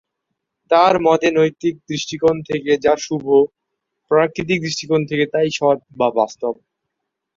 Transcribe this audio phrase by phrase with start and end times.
[0.71, 3.25] তার মতে, নৈতিক দৃষ্টিকোণ থেকে যা শুভ,
[4.11, 6.53] প্রাকৃতিক দৃষ্টিকোণ থেকে তাই সৎ বা বাস্তব।